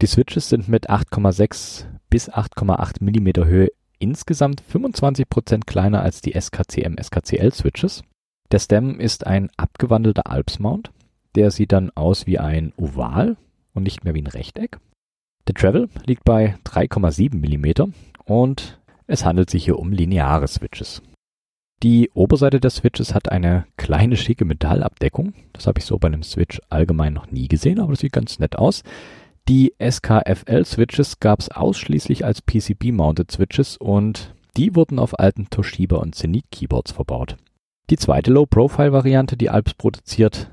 [0.01, 6.97] Die Switches sind mit 8,6 bis 8,8 mm Höhe insgesamt 25% kleiner als die SKCM
[7.03, 8.03] SKCL Switches.
[8.53, 10.93] Der Stem ist ein abgewandelter Alps Mount.
[11.35, 13.37] Der sieht dann aus wie ein Oval
[13.73, 14.79] und nicht mehr wie ein Rechteck.
[15.49, 17.93] Der Travel liegt bei 3,7 mm
[18.27, 21.03] und es handelt sich hier um lineare Switches.
[21.83, 25.35] Die Oberseite der Switches hat eine kleine schicke Metallabdeckung.
[25.53, 28.39] Das habe ich so bei einem Switch allgemein noch nie gesehen, aber das sieht ganz
[28.39, 28.83] nett aus.
[29.49, 36.15] Die SKFL-Switches gab es ausschließlich als PCB-mounted Switches und die wurden auf alten Toshiba und
[36.15, 37.37] Zenith Keyboards verbaut.
[37.91, 40.51] Die zweite Low-Profile-Variante, die Alps produziert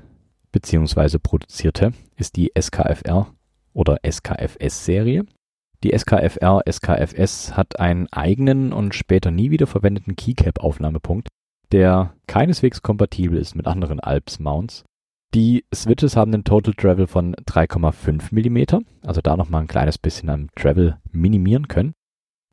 [0.50, 1.18] bzw.
[1.18, 3.32] produzierte, ist die SKFR
[3.72, 5.24] oder SKFS-Serie.
[5.82, 11.28] Die SKFR SKFS hat einen eigenen und später nie wieder verwendeten Keycap-Aufnahmepunkt,
[11.72, 14.84] der keineswegs kompatibel ist mit anderen Alps-Mounts
[15.34, 20.28] die Switches haben einen Total Travel von 3,5 mm, also da nochmal ein kleines bisschen
[20.28, 21.94] am Travel minimieren können.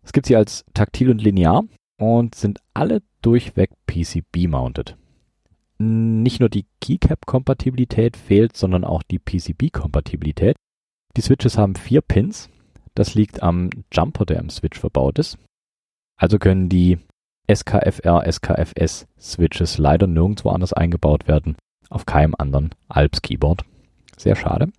[0.02, 1.66] Es gibt sie als taktil und linear
[1.98, 4.96] und sind alle durchweg PCB-mounted.
[5.78, 10.56] Nicht nur die Keycap-Kompatibilität fehlt, sondern auch die PCB-Kompatibilität.
[11.18, 12.50] Die Switches haben vier Pins.
[12.96, 15.38] Das liegt am Jumper, der im Switch verbaut ist.
[16.18, 16.98] Also können die
[17.52, 21.56] SKFR, SKFS Switches leider nirgendwo anders eingebaut werden
[21.90, 23.66] auf keinem anderen Alps-Keyboard.
[24.18, 24.70] Sehr schade.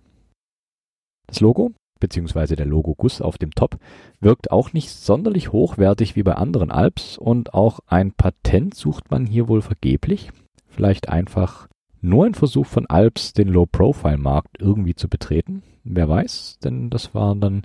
[1.27, 1.71] Das Logo
[2.01, 3.77] beziehungsweise der Logo-Guss auf dem Top
[4.19, 9.25] wirkt auch nicht sonderlich hochwertig wie bei anderen Alps und auch ein Patent sucht man
[9.25, 10.31] hier wohl vergeblich.
[10.67, 11.69] Vielleicht einfach
[12.01, 15.63] nur ein Versuch von Alps, den Low-Profile-Markt irgendwie zu betreten.
[15.83, 17.61] Wer weiß, denn das waren dann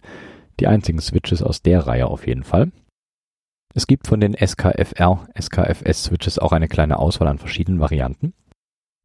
[0.60, 2.70] die einzigen Switches aus der Reihe auf jeden Fall.
[3.74, 8.32] Es gibt von den SKFR, SKFS Switches auch eine kleine Auswahl an verschiedenen Varianten.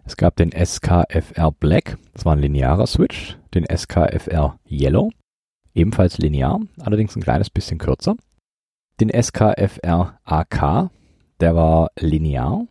[0.05, 5.11] Es gab den SKFR Black, das war ein linearer Switch, den SKFR Yellow,
[5.73, 8.15] ebenfalls linear, allerdings ein kleines bisschen kürzer.
[8.99, 10.89] Den SKFR AK,
[11.39, 12.67] der war linear.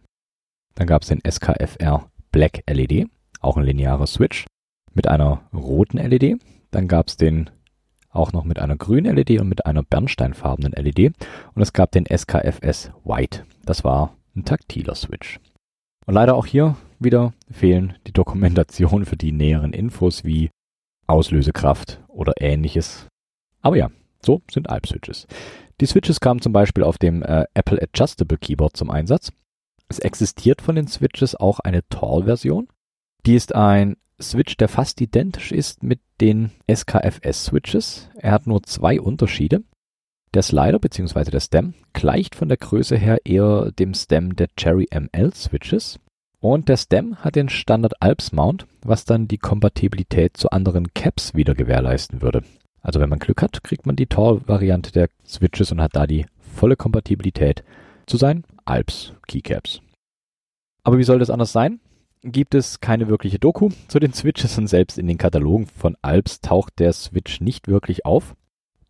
[0.75, 3.09] Dann gab es den SKFR Black LED,
[3.41, 4.47] auch ein linearer Switch
[4.95, 6.41] mit einer roten LED.
[6.71, 7.51] Dann gab es den
[8.11, 11.15] auch noch mit einer grünen LED und mit einer bernsteinfarbenen LED.
[11.55, 15.39] Und es gab den SKFS White, das war ein taktiler Switch.
[16.07, 20.51] Und leider auch hier wieder fehlen die Dokumentationen für die näheren Infos wie
[21.07, 23.07] Auslösekraft oder ähnliches.
[23.63, 23.91] Aber ja,
[24.25, 25.27] so sind Alp-Switches.
[25.81, 29.33] Die Switches kamen zum Beispiel auf dem äh, Apple Adjustable Keyboard zum Einsatz.
[29.89, 32.69] Es existiert von den Switches auch eine Tall-Version.
[33.27, 38.11] Die ist ein Switch, der fast identisch ist mit den SKFS-Switches.
[38.17, 39.63] Er hat nur zwei Unterschiede.
[40.35, 41.31] Der Slider bzw.
[41.31, 45.99] der Stem gleicht von der Größe her eher dem Stem der Cherry ML Switches.
[46.41, 51.35] Und der Stem hat den Standard Alps Mount, was dann die Kompatibilität zu anderen Caps
[51.35, 52.45] wieder gewährleisten würde.
[52.81, 56.27] Also wenn man Glück hat, kriegt man die Tall-Variante der Switches und hat da die
[56.39, 57.63] volle Kompatibilität
[58.07, 59.81] zu seinen Alps Keycaps.
[60.83, 61.81] Aber wie soll das anders sein?
[62.23, 66.43] Gibt es keine wirkliche Doku zu den Switches und selbst in den Katalogen von Alps
[66.43, 68.37] taucht der Switch nicht wirklich auf.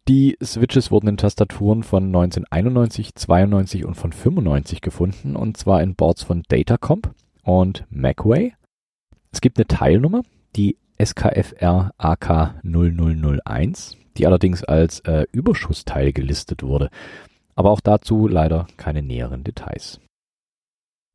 [0.09, 5.95] Die Switches wurden in Tastaturen von 1991, 92 und von 95 gefunden und zwar in
[5.95, 7.15] Boards von Datacomp
[7.45, 8.55] und Macway.
[9.31, 10.23] Es gibt eine Teilnummer,
[10.57, 16.91] die SKFR AK 0001, die allerdings als äh, Überschussteil gelistet wurde.
[17.55, 20.01] Aber auch dazu leider keine näheren Details.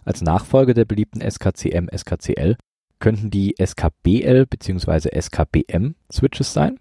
[0.06, 2.56] Als Nachfolger der beliebten SKCM, SKCL
[3.00, 5.10] könnten die SKBL bzw.
[5.20, 6.80] SKBM Switches sein.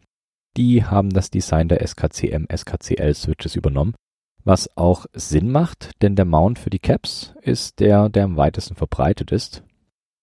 [0.57, 3.95] Die haben das Design der SKCM, SKCL Switches übernommen
[4.45, 8.75] was auch Sinn macht, denn der Mount für die Caps ist der, der am weitesten
[8.75, 9.65] verbreitet ist.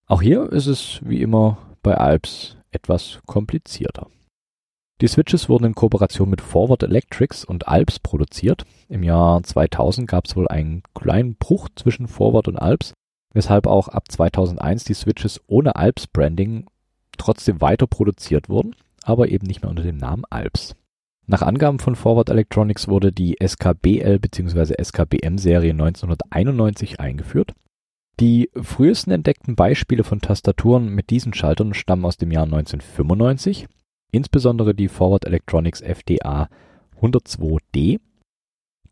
[0.05, 4.07] Auch hier ist es wie immer bei Alps etwas komplizierter.
[5.01, 8.65] Die Switches wurden in Kooperation mit Forward Electrics und Alps produziert.
[8.91, 12.91] Im Jahr 2000 gab es wohl einen kleinen Bruch zwischen Forward und Alps,
[13.33, 16.65] weshalb auch ab 2001 die Switches ohne Alps Branding
[17.17, 18.75] trotzdem weiter produziert wurden.
[19.03, 20.75] aber eben nicht mehr unter dem Namen Alps.
[21.25, 24.75] Nach Angaben von Forward Electronics wurde die SKBL bzw.
[24.79, 27.53] SKBM-Serie 1991 eingeführt.
[28.19, 33.67] Die frühesten entdeckten Beispiele von Tastaturen mit diesen Schaltern stammen aus dem Jahr 1995,
[34.11, 36.49] insbesondere die Forward Electronics FDA
[37.01, 37.99] 102D.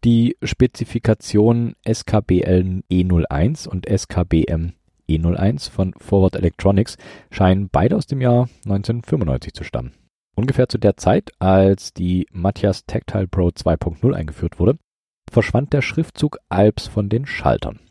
[0.06, 4.72] Die Spezifikationen SKBL E01 und SKBM
[5.10, 6.96] E01 von Forward Electronics
[7.32, 9.92] scheinen beide aus dem Jahr 1995 zu stammen.
[10.38, 14.78] Ungefähr zu der Zeit, als die Matthias Tactile Pro 2.0 eingeführt wurde,
[15.30, 17.82] verschwand der Schriftzug Alps von den Schaltern.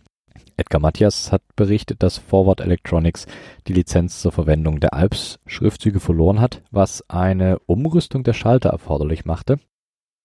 [0.56, 3.26] Edgar Matthias hat berichtet, dass Forward Electronics
[3.66, 9.60] die Lizenz zur Verwendung der Alps-Schriftzüge verloren hat, was eine Umrüstung der Schalter erforderlich machte.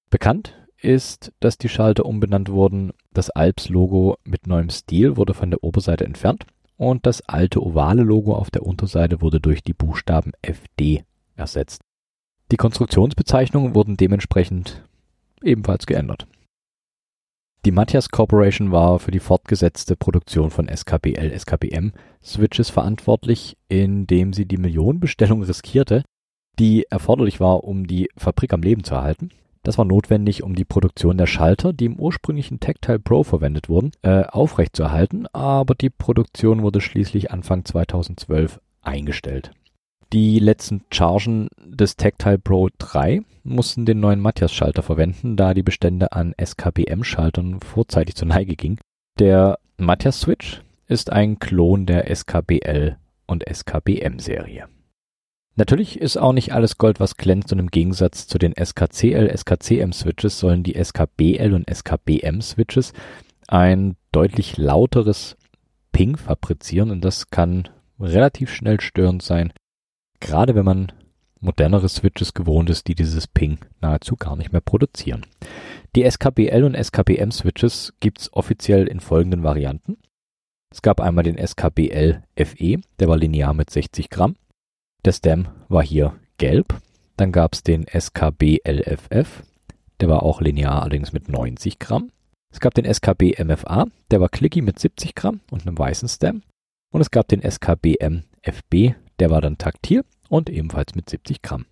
[0.10, 2.92] Bekannt ist, dass die Schalter umbenannt wurden.
[3.14, 6.46] Das Alps-Logo mit neuem Stil wurde von der Oberseite entfernt
[6.78, 11.04] und das alte ovale Logo auf der Unterseite wurde durch die Buchstaben FD
[11.36, 11.82] ersetzt.
[12.52, 14.84] Die Konstruktionsbezeichnungen wurden dementsprechend
[15.42, 16.28] ebenfalls geändert.
[17.66, 24.46] Die Matthias Corporation war für die fortgesetzte Produktion von SKBL, SKBM Switches verantwortlich, indem sie
[24.46, 26.04] die Millionenbestellung riskierte,
[26.60, 29.30] die erforderlich war, um die Fabrik am Leben zu erhalten.
[29.64, 33.92] Das war notwendig, um die Produktion der Schalter, die im ursprünglichen Tactile Pro verwendet wurden,
[34.02, 39.52] äh, aufrechtzuerhalten, aber die Produktion wurde schließlich Anfang 2012 eingestellt.
[40.12, 46.12] Die letzten Chargen des Tactile Pro 3 mussten den neuen Matthias-Schalter verwenden, da die Bestände
[46.12, 48.80] an SKBM-Schaltern vorzeitig zur Neige gingen.
[49.18, 54.68] Der Matthias-Switch ist ein Klon der SKBL und SKBM-Serie.
[55.56, 60.40] Natürlich ist auch nicht alles Gold, was glänzt und im Gegensatz zu den SKCL, SKCM-Switches
[60.40, 62.94] sollen die SKBL und SKBM-Switches
[63.48, 65.38] ein deutlich lauteres
[65.92, 69.54] Ping fabrizieren und das kann relativ schnell störend sein,
[70.20, 70.92] gerade wenn man
[71.40, 75.26] modernere Switches gewohnt ist, die dieses Ping nahezu gar nicht mehr produzieren.
[75.96, 79.98] Die SKBL und SKBM Switches gibt's offiziell in folgenden Varianten.
[80.72, 84.36] Es gab einmal den SKBL FE, der war linear mit 60 Gramm.
[85.06, 86.80] Der Stem war hier gelb.
[87.18, 89.44] Dann gab's den SKBL FF,
[90.00, 92.12] der war auch linear allerdings mit 90 Gramm.
[92.52, 96.42] Es gab den SKB MFA, der war clicky mit 70 Gramm und einem weißen Stem.
[96.92, 101.66] Und es gab den SKBM FB, der war dann taktil und ebenfalls mit 70 Gramm.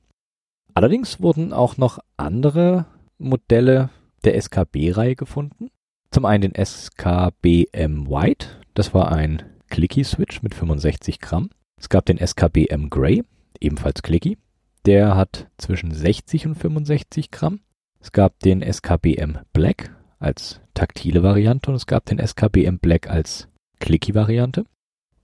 [0.74, 2.86] Allerdings wurden auch noch andere
[3.17, 3.89] Modelle
[4.24, 5.70] der SKB-Reihe gefunden.
[6.12, 11.50] Zum einen den SKBM White, das war ein Clicky-Switch mit 65 Gramm.
[11.82, 13.24] Es gab den SKBM Grey,
[13.60, 14.38] ebenfalls Clicky.
[14.86, 17.62] Der hat zwischen 60 und 65 Gramm.
[18.00, 19.89] Es gab den SKBM Black
[20.20, 23.48] als taktile Variante und es gab den SKBM Black als
[23.80, 24.65] Clicky-Variante.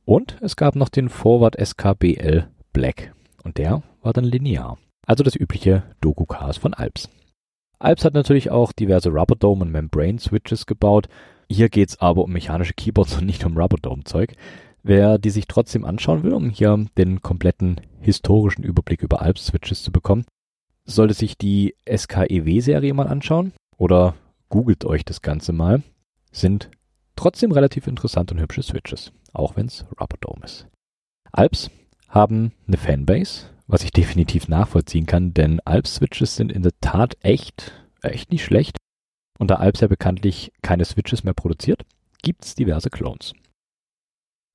[0.03, 3.13] Und es gab noch den Forward SKBL Black.
[3.43, 4.79] Und der war dann linear.
[5.05, 7.07] Also das übliche Doku-Chaos von Alps.
[7.77, 11.07] Alps hat natürlich auch diverse Rubber Dome und Membrane Switches gebaut.
[11.49, 14.33] Hier geht's aber um mechanische Keyboards und nicht um Rubber Dome Zeug.
[14.83, 19.83] Wer die sich trotzdem anschauen will, um hier den kompletten historischen Überblick über Alps Switches
[19.83, 20.25] zu bekommen,
[20.85, 24.15] sollte sich die SKEW Serie mal anschauen oder
[24.49, 25.83] googelt euch das Ganze mal.
[26.31, 26.69] Sind
[27.15, 30.67] trotzdem relativ interessant und hübsche Switches auch wenn es Rubber Dome ist.
[31.31, 31.69] Alps
[32.09, 37.71] haben eine Fanbase, was ich definitiv nachvollziehen kann, denn Alps-Switches sind in der Tat echt,
[38.01, 38.77] echt nicht schlecht.
[39.39, 41.85] Und da Alps ja bekanntlich keine Switches mehr produziert,
[42.23, 43.33] gibt es diverse Clones.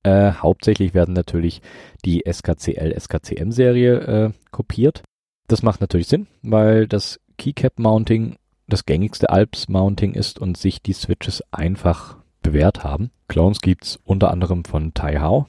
[0.03, 1.61] Äh, hauptsächlich werden natürlich
[2.03, 5.03] die SKCL, SKCM-Serie äh, kopiert.
[5.47, 11.43] Das macht natürlich Sinn, weil das Keycap-Mounting das gängigste Alps-Mounting ist und sich die Switches
[11.51, 13.11] einfach bewährt haben.
[13.27, 15.47] Clones gibt's unter anderem von Taihao,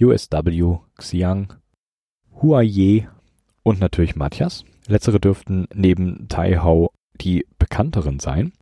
[0.00, 1.54] USW, Xiang,
[2.42, 3.08] Huaye
[3.62, 4.64] und natürlich Matthias.
[4.86, 8.52] Letztere dürften neben Taihao die bekannteren sein.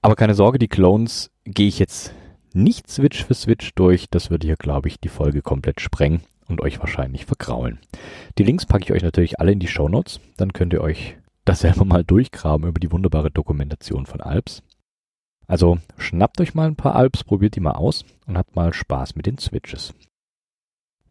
[0.00, 2.14] Aber keine Sorge, die Clones gehe ich jetzt
[2.54, 4.08] nicht Switch für Switch durch.
[4.10, 7.78] Das würde hier, glaube ich, die Folge komplett sprengen und euch wahrscheinlich vergraulen.
[8.38, 10.20] Die Links packe ich euch natürlich alle in die Show Notes.
[10.36, 14.62] Dann könnt ihr euch das selber mal durchgraben über die wunderbare Dokumentation von Alps.
[15.46, 19.16] Also schnappt euch mal ein paar Alps, probiert die mal aus und habt mal Spaß
[19.16, 19.92] mit den Switches.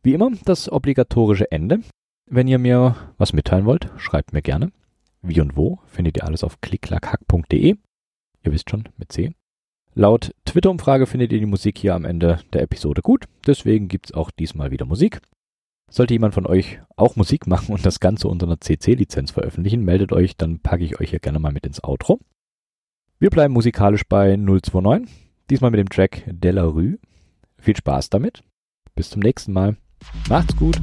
[0.03, 1.81] Wie immer das obligatorische Ende.
[2.25, 4.71] Wenn ihr mir was mitteilen wollt, schreibt mir gerne.
[5.21, 7.75] Wie und wo findet ihr alles auf klicklackhack.de.
[8.43, 9.35] Ihr wisst schon, mit C.
[9.93, 13.25] Laut Twitter-Umfrage findet ihr die Musik hier am Ende der Episode gut.
[13.45, 15.19] Deswegen gibt's auch diesmal wieder Musik.
[15.89, 20.13] Sollte jemand von euch auch Musik machen und das Ganze unter einer CC-Lizenz veröffentlichen, meldet
[20.13, 22.19] euch, dann packe ich euch hier gerne mal mit ins Outro.
[23.19, 25.09] Wir bleiben musikalisch bei 029,
[25.49, 26.97] diesmal mit dem Track De La Rue.
[27.57, 28.43] Viel Spaß damit.
[28.95, 29.75] Bis zum nächsten Mal.
[30.29, 30.79] Macht's gut.